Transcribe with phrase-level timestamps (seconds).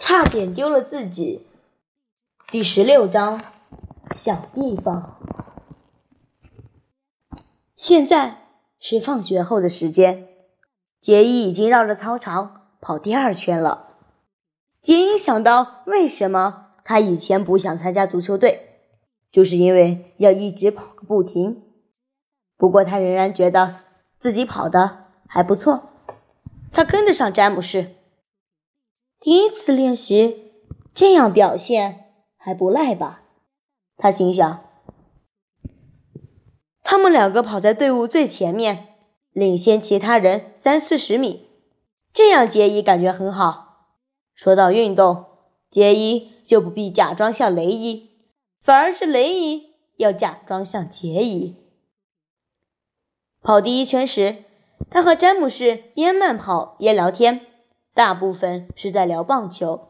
[0.00, 1.46] 差点丢了自己。
[2.50, 3.42] 第十六章，
[4.16, 5.18] 小地方。
[7.76, 8.38] 现在
[8.80, 10.26] 是放学后的时间，
[11.02, 13.88] 杰伊已经绕着操场跑第二圈了。
[14.80, 18.80] 杰伊想到，为什么他以前不想参加足球队，
[19.30, 21.62] 就是因为要一直跑个不停。
[22.56, 23.76] 不过他仍然觉得
[24.18, 25.90] 自己跑的还不错，
[26.72, 27.96] 他跟得上詹姆士。
[29.20, 30.54] 第一次练习，
[30.94, 33.22] 这样表现还不赖吧？
[33.98, 34.64] 他心想。
[36.82, 38.94] 他们两个跑在队伍最前面，
[39.32, 41.50] 领先其他人三四十米，
[42.14, 43.90] 这样杰伊感觉很好。
[44.32, 45.26] 说到运动，
[45.70, 48.08] 杰伊就不必假装像雷伊，
[48.62, 51.56] 反而是雷伊要假装像杰伊。
[53.42, 54.44] 跑第一圈时，
[54.88, 57.48] 他和詹姆士边慢跑边聊天。
[58.00, 59.88] 大部分是在聊棒球。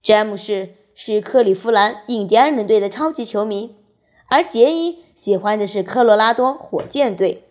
[0.00, 3.74] 詹姆士是克利夫兰印第安人队的超级球迷，
[4.28, 7.42] 而杰伊喜欢的是科罗拉多火箭队。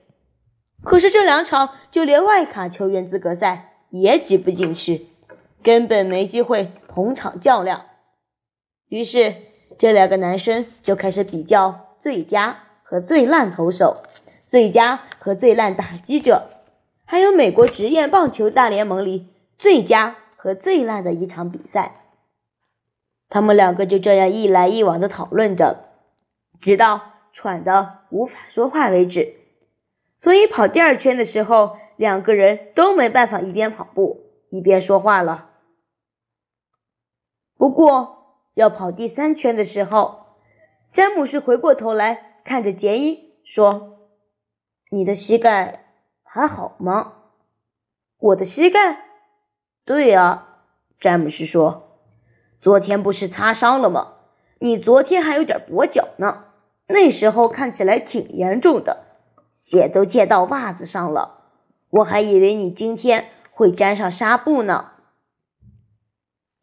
[0.81, 5.07] 可是这两场就连外卡球员资格赛也挤不进去，
[5.61, 7.81] 根本没机会同场较量。
[8.87, 9.35] 于是
[9.77, 14.03] 这两个男生就开始比较最佳和最烂投手、
[14.47, 16.43] 最佳和最烂打击者，
[17.03, 19.27] 还有美国职业棒球大联盟里。
[19.57, 22.01] 最佳和最烂的一场比赛，
[23.29, 25.85] 他们两个就这样一来一往的讨论着，
[26.61, 29.35] 直到喘得无法说话为止。
[30.17, 35.49] 所以跑第二圈的时候，两个人都没办法一边跑步一边说话了。
[37.57, 40.25] 不过要跑第三圈的时候，
[40.91, 43.99] 詹姆斯回过头来看着杰伊说
[44.91, 45.85] ：“你的膝盖
[46.23, 47.13] 还好吗？”
[48.19, 49.04] 我的膝盖。
[49.85, 50.61] 对啊，
[50.99, 51.99] 詹姆斯说
[52.59, 54.13] ：“昨天不是擦伤了吗？
[54.57, 56.45] 你昨天还有点跛脚呢，
[56.87, 59.05] 那时候看起来挺严重的，
[59.51, 61.51] 血都溅到袜子上了。
[61.91, 64.93] 我还以为你今天会沾上纱布呢。”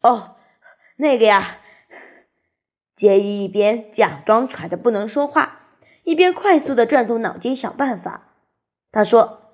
[0.03, 0.35] 哦，
[0.97, 1.59] 那个呀，
[2.93, 5.61] 杰伊一边假装喘得不能说话，
[6.03, 8.33] 一边快速的转动脑筋想办法。
[8.91, 9.53] 他说：“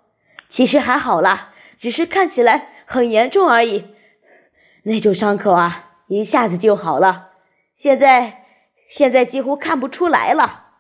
[0.50, 3.86] 其实还好啦，只是看起来……”很严重而已，
[4.82, 7.34] 那种伤口啊，一下子就好了。
[7.76, 8.48] 现在，
[8.90, 10.72] 现在几乎看不出来了。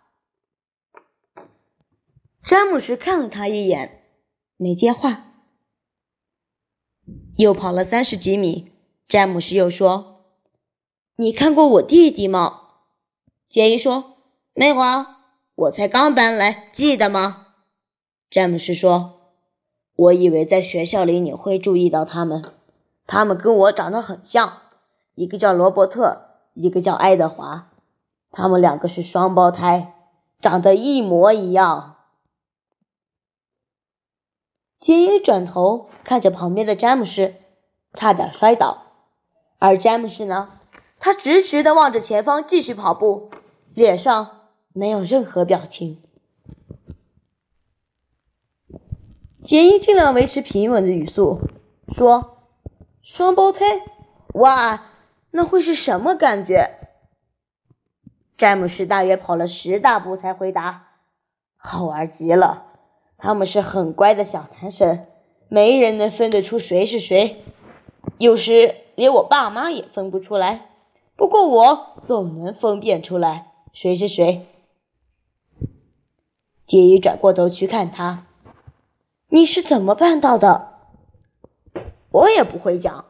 [2.44, 4.08] 詹姆斯看了他一眼，
[4.58, 5.26] 没接话。
[7.38, 8.72] 又跑了三十几米，
[9.08, 10.26] 詹姆斯又说
[11.18, 12.70] ：“你看过我弟弟吗？”
[13.48, 14.18] 杰伊说
[14.54, 17.54] ：“没有啊，我才刚搬来，记得吗？”
[18.32, 19.19] 詹姆斯说。
[20.00, 22.54] 我以为在学校里你会注意到他们，
[23.06, 24.60] 他们跟我长得很像，
[25.16, 27.70] 一个叫罗伯特，一个叫爱德华，
[28.32, 29.96] 他们两个是双胞胎，
[30.40, 31.98] 长得一模一样。
[34.80, 37.34] 杰伊转头看着旁边的詹姆斯，
[37.94, 38.84] 差点摔倒，
[39.58, 40.62] 而詹姆斯呢，
[40.98, 43.30] 他直直的望着前方，继续跑步，
[43.74, 46.02] 脸上没有任何表情。
[49.42, 51.40] 杰伊尽量维持平稳的语速
[51.94, 52.40] 说
[53.02, 53.66] ：“双胞胎，
[54.34, 54.84] 哇，
[55.32, 56.72] 那会是什么感觉？”
[58.38, 60.88] 詹姆斯大约跑了十大步才回答
[61.56, 62.66] ：“好玩极了，
[63.18, 65.06] 他们是很乖的小男生，
[65.48, 67.42] 没人能分得出谁是谁，
[68.18, 70.70] 有时连我爸妈也分不出来，
[71.16, 74.48] 不过我总能分辨出来谁是谁。”
[76.68, 78.26] 杰伊转过头去看他。
[79.32, 80.70] 你是怎么办到的？
[82.10, 83.06] 我也不会讲，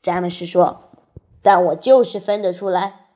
[0.00, 0.90] 詹姆斯说，
[1.42, 3.08] 但我就是分得出来，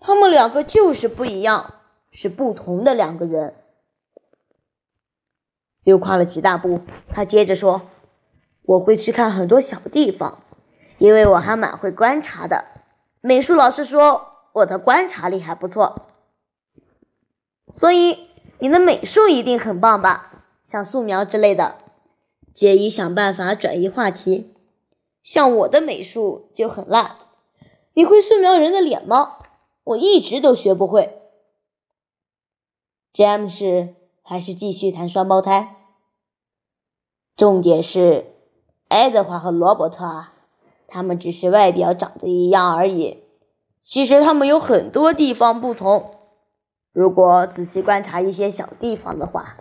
[0.00, 1.74] 他们两个就是不一样，
[2.10, 3.54] 是不同的两个人。
[5.84, 6.80] 又跨了几大步，
[7.12, 7.82] 他接着说
[8.64, 10.38] ：“我会去看很多小地方，
[10.96, 12.64] 因为我还蛮会观察的。
[13.20, 16.06] 美术老师说我的观察力还不错，
[17.74, 20.44] 所以你的美术一定很棒吧？
[20.66, 21.74] 像素描之类的。”
[22.52, 24.52] 杰伊想办法转移话题，
[25.22, 27.16] 像我的美术就很烂。
[27.94, 29.38] 你会素描人的脸吗？
[29.84, 31.18] 我一直都学不会。
[33.12, 35.76] 詹姆斯还是继续谈双胞胎。
[37.36, 38.26] 重点是
[38.88, 40.34] 爱德华和罗伯特啊，
[40.86, 43.24] 他们只是外表长得一样而已，
[43.82, 46.14] 其实他们有很多地方不同。
[46.92, 49.56] 如果仔细观察一些小地方的话，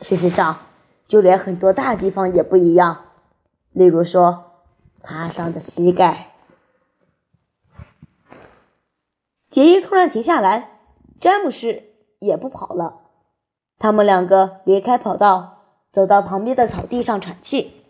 [0.00, 0.66] 事实上。
[1.12, 3.04] 就连很多大地方也不一样，
[3.72, 4.62] 例如说，
[4.98, 6.32] 擦伤的膝盖。
[9.50, 10.80] 杰伊突然停下来，
[11.20, 11.82] 詹姆斯
[12.18, 13.02] 也不跑了。
[13.78, 17.82] 他们两个离开跑道，走到旁边的草地上喘气。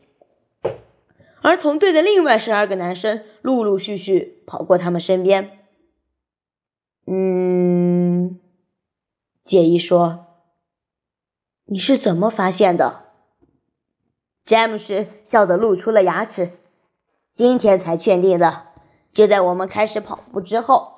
[1.42, 5.60] 而同队的另外十二个男生陆陆续续跑过他们身边。
[7.06, 8.40] 嗯，
[9.44, 10.26] 杰伊说
[11.66, 13.01] ：“你是怎么发现的？”
[14.44, 16.52] 詹姆斯笑得露出了牙齿。
[17.30, 18.66] 今天才确定的，
[19.12, 20.92] 就在我们开始跑步之后。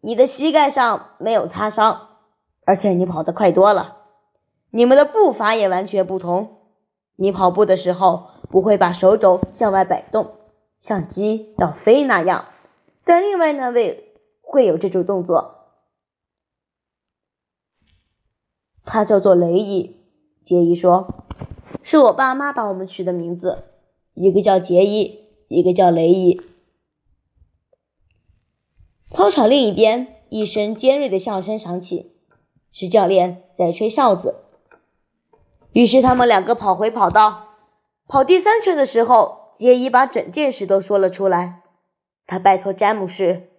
[0.00, 2.08] 你的膝盖上没有擦伤，
[2.66, 4.02] 而且你跑得快多了。
[4.68, 6.58] 你们的步伐也完全不同。
[7.16, 10.34] 你跑步的时候不会把手肘向外摆动，
[10.78, 12.48] 像鸡要飞那样。
[13.02, 15.70] 但另外那位会有这种动作。
[18.84, 20.04] 他叫做雷伊，
[20.44, 21.23] 杰伊说，
[21.86, 23.64] 是我爸妈把我们取的名字，
[24.14, 26.40] 一个叫杰伊，一个叫雷伊。
[29.10, 32.16] 操场另一边，一声尖锐的笑声响起，
[32.72, 34.36] 是教练在吹哨子。
[35.74, 37.50] 于是他们两个跑回跑道。
[38.06, 41.64] 跑第三圈的时候，杰伊把整件事都说了出来。
[42.26, 43.50] 他拜托詹姆士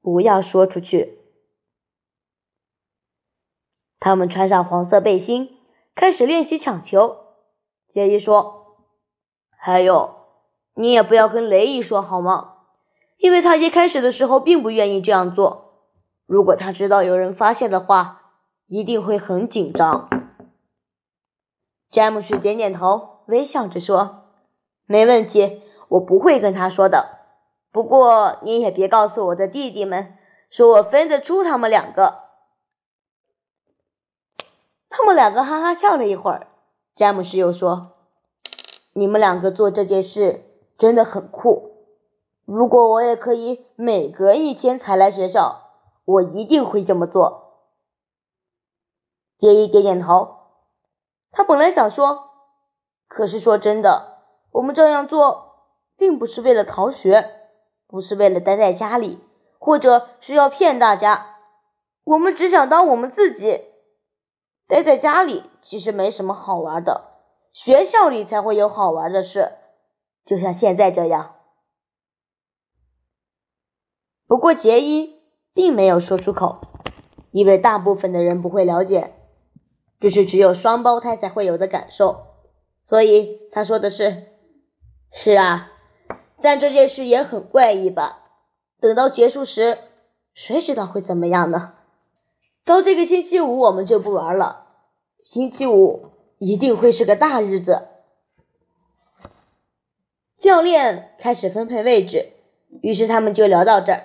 [0.00, 1.18] 不要说出去。
[4.00, 5.58] 他们穿上黄色背心，
[5.94, 7.23] 开始练习抢球。
[7.94, 8.74] 杰伊说
[9.56, 10.16] ：“还有，
[10.74, 12.54] 你也不要跟雷伊说好吗？”
[13.18, 15.84] 因为他一开始的时候并不愿意这样做，
[16.26, 18.32] 如果他知道有人发现的话，
[18.66, 20.08] 一定会很紧张。
[21.88, 24.24] 詹姆斯点点头，微笑着说
[24.86, 27.20] ：“没问题，我不会跟他说的。
[27.70, 30.18] 不过你也别告诉我的弟弟们，
[30.50, 32.24] 说我分得出他们两个。”
[34.90, 36.48] 他们两个哈哈笑了一会儿。
[36.96, 37.92] 詹姆斯又说
[38.94, 40.44] ：“你们两个做这件事
[40.78, 41.72] 真的很酷。”
[42.46, 45.70] 如果我也可以每隔一天才来学校，
[46.04, 47.62] 我一定会这么做。
[49.38, 50.36] 杰伊点点头。
[51.32, 52.28] 他本来想说，
[53.08, 54.18] 可是说真的，
[54.52, 55.54] 我们这样做
[55.96, 57.30] 并不是为了逃学，
[57.88, 59.18] 不是为了待在家里，
[59.58, 61.38] 或者是要骗大家。
[62.04, 63.64] 我们只想当我们自己。
[64.66, 67.12] 待在家里其实没什么好玩的，
[67.52, 69.52] 学校里才会有好玩的事，
[70.24, 71.34] 就像现在这样。
[74.26, 75.20] 不过，杰伊
[75.52, 76.60] 并没有说出口，
[77.30, 79.14] 因为大部分的人不会了解，
[80.00, 82.26] 这是只有双胞胎才会有的感受。
[82.82, 84.28] 所以他说的是
[85.12, 85.72] ：“是啊，
[86.42, 88.22] 但这件事也很怪异吧？
[88.80, 89.78] 等到结束时，
[90.32, 91.74] 谁知道会怎么样呢？
[92.64, 94.66] 到这个星期五，我们就不玩了。
[95.24, 97.88] 星期五一定会是个大日子。”
[100.36, 102.32] 教练开始分配位置，
[102.82, 104.04] 于是他们就聊到这儿。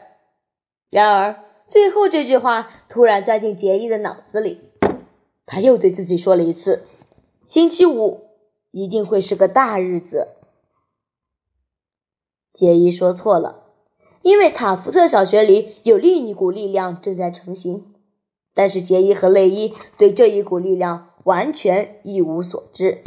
[0.90, 4.72] 然而，最后这句话突然钻进杰伊的脑子里，
[5.46, 6.86] 他又对自己说了一次
[7.46, 8.30] ：“星期五
[8.72, 10.30] 一定会是个大日子。”
[12.54, 13.64] 杰伊说错了，
[14.22, 17.89] 因为塔福特小学里有另一股力量正在成型，
[18.54, 23.04] 但是杰伊和雷伊对这一股力量完全一无所知，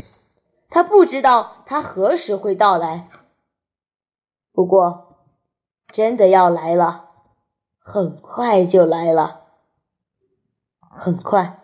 [0.69, 3.09] 他不知道他何时会到来。
[4.53, 5.17] 不过，
[5.91, 7.11] 真的要来了。
[7.85, 9.41] 很快就来了，
[10.79, 11.62] 很快。